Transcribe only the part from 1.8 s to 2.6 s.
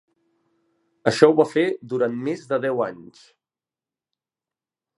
durant més de